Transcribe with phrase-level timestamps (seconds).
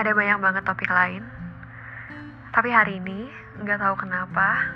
[0.00, 1.20] Ada banyak banget topik lain.
[2.56, 3.28] Tapi hari ini,
[3.60, 4.72] nggak tahu kenapa,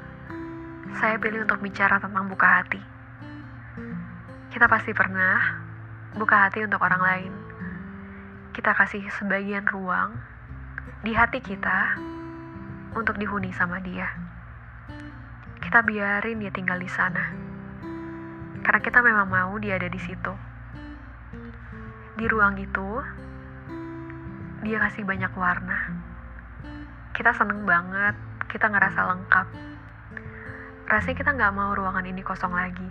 [1.01, 2.77] saya pilih untuk bicara tentang buka hati.
[4.52, 5.65] Kita pasti pernah
[6.12, 7.33] buka hati untuk orang lain.
[8.52, 10.12] Kita kasih sebagian ruang
[11.01, 11.97] di hati kita
[12.93, 14.12] untuk dihuni sama dia.
[15.56, 17.33] Kita biarin dia tinggal di sana.
[18.61, 20.37] Karena kita memang mau dia ada di situ.
[22.12, 23.01] Di ruang itu,
[24.64, 25.92] dia kasih banyak warna.
[27.12, 28.16] Kita seneng banget,
[28.48, 29.46] kita ngerasa lengkap.
[30.88, 32.88] Rasanya kita nggak mau ruangan ini kosong lagi.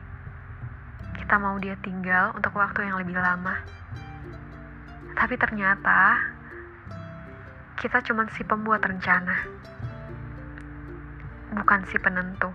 [1.17, 3.57] Kita mau dia tinggal untuk waktu yang lebih lama.
[5.17, 6.21] Tapi ternyata
[7.81, 9.33] kita cuma si pembuat rencana,
[11.57, 12.53] bukan si penentu.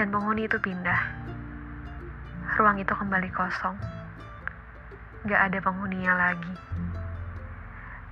[0.00, 1.00] Dan penghuni itu pindah.
[2.56, 3.76] Ruang itu kembali kosong.
[5.28, 6.54] Gak ada penghuninya lagi.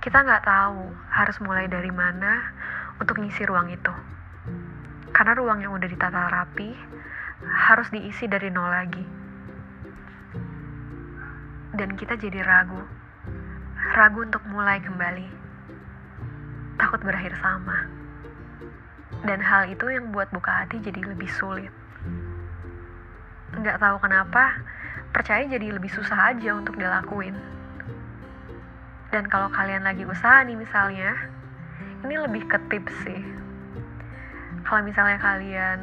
[0.05, 2.53] Kita nggak tahu harus mulai dari mana
[3.01, 3.89] untuk ngisi ruang itu.
[5.09, 6.77] Karena ruang yang udah ditata rapi
[7.41, 9.01] harus diisi dari nol lagi.
[11.73, 12.85] Dan kita jadi ragu.
[13.97, 15.25] Ragu untuk mulai kembali.
[16.77, 17.89] Takut berakhir sama.
[19.25, 21.73] Dan hal itu yang buat buka hati jadi lebih sulit.
[23.57, 24.53] Nggak tahu kenapa,
[25.09, 27.64] percaya jadi lebih susah aja untuk dilakuin.
[29.13, 31.13] Dan kalau kalian lagi usaha nih misalnya,
[32.05, 33.21] ini lebih ke tips sih.
[34.65, 35.79] Kalau misalnya kalian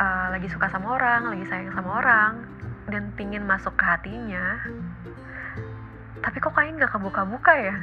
[0.00, 2.48] uh, lagi suka sama orang, lagi sayang sama orang,
[2.88, 4.56] dan pingin masuk ke hatinya,
[6.18, 7.76] tapi kok kalian gak kebuka-buka ya?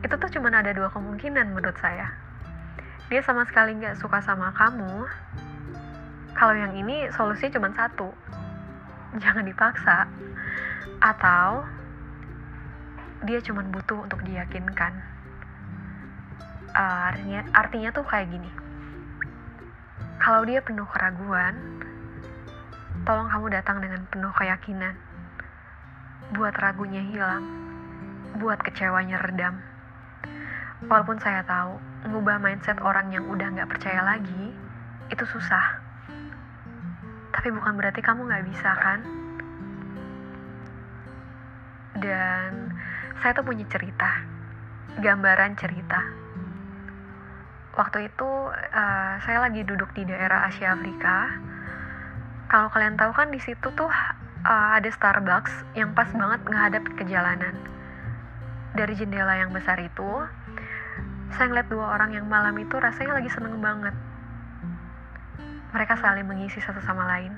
[0.00, 2.08] Itu tuh cuma ada dua kemungkinan menurut saya.
[3.12, 5.04] Dia sama sekali gak suka sama kamu.
[6.32, 8.08] Kalau yang ini solusinya cuma satu.
[9.22, 10.08] Jangan dipaksa.
[11.02, 11.66] Atau
[13.24, 14.92] dia cuma butuh untuk diyakinkan.
[16.70, 18.50] Uh, artinya, artinya tuh kayak gini.
[20.20, 21.56] Kalau dia penuh keraguan,
[23.04, 24.94] tolong kamu datang dengan penuh keyakinan.
[26.36, 27.44] Buat ragunya hilang,
[28.38, 29.58] buat kecewanya redam.
[30.86, 31.76] Walaupun saya tahu,
[32.08, 34.54] ngubah mindset orang yang udah nggak percaya lagi,
[35.12, 35.82] itu susah.
[37.34, 39.00] Tapi bukan berarti kamu nggak bisa kan?
[42.00, 42.69] Dan
[43.20, 44.24] saya tuh punya cerita,
[44.96, 46.00] gambaran cerita.
[47.76, 51.28] Waktu itu uh, saya lagi duduk di daerah Asia Afrika.
[52.48, 53.92] Kalau kalian tahu kan di situ tuh
[54.48, 57.54] uh, ada Starbucks yang pas banget menghadap ke jalanan.
[58.72, 60.10] Dari jendela yang besar itu,
[61.36, 63.92] saya ngeliat dua orang yang malam itu rasanya lagi seneng banget.
[65.76, 67.36] Mereka saling mengisi satu sama lain.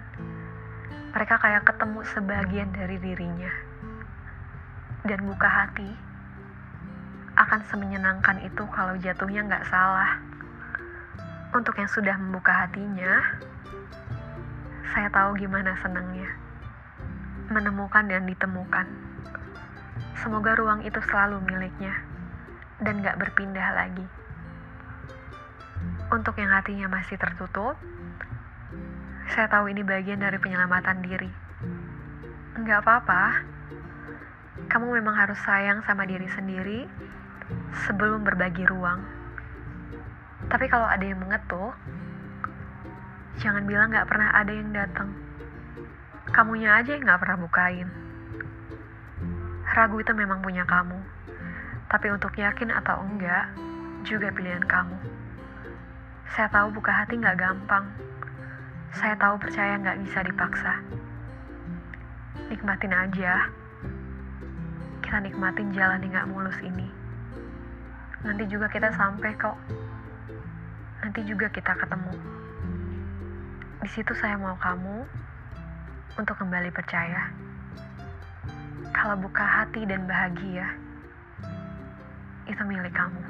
[1.12, 3.71] Mereka kayak ketemu sebagian dari dirinya.
[5.12, 5.92] Dan buka hati
[7.36, 10.16] akan semenyenangkan itu kalau jatuhnya nggak salah.
[11.52, 13.20] Untuk yang sudah membuka hatinya,
[14.88, 16.32] saya tahu gimana senangnya.
[17.52, 18.88] Menemukan dan ditemukan.
[20.16, 21.92] Semoga ruang itu selalu miliknya
[22.80, 24.08] dan gak berpindah lagi.
[26.08, 27.76] Untuk yang hatinya masih tertutup,
[29.28, 31.28] saya tahu ini bagian dari penyelamatan diri.
[32.56, 33.44] Nggak apa-apa,
[34.72, 36.88] kamu memang harus sayang sama diri sendiri
[37.84, 39.04] sebelum berbagi ruang.
[40.48, 41.76] Tapi kalau ada yang mengetuk,
[43.36, 45.12] jangan bilang nggak pernah ada yang datang.
[46.32, 47.88] Kamunya aja yang nggak pernah bukain.
[49.76, 50.96] Ragu itu memang punya kamu.
[51.92, 53.52] Tapi untuk yakin atau enggak,
[54.08, 54.96] juga pilihan kamu.
[56.32, 57.92] Saya tahu buka hati nggak gampang.
[58.96, 60.80] Saya tahu percaya nggak bisa dipaksa.
[62.48, 63.52] Nikmatin aja.
[65.12, 66.88] Kita nikmatin jalan yang nggak mulus ini.
[68.24, 69.60] Nanti juga kita sampai kok.
[71.04, 72.16] Nanti juga kita ketemu.
[73.84, 75.04] Di situ saya mau kamu
[76.16, 77.28] untuk kembali percaya.
[78.96, 80.64] Kalau buka hati dan bahagia,
[82.48, 83.20] itu milik kamu.